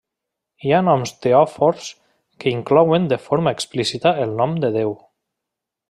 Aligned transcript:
Hi 0.67 0.71
ha 0.73 0.79
noms 0.85 1.11
teòfors 1.25 1.91
que 2.43 2.55
inclouen 2.55 3.05
de 3.13 3.21
forma 3.27 3.57
explícita 3.59 4.15
el 4.25 4.35
nom 4.41 4.61
de 4.65 4.77
Déu. 4.81 4.99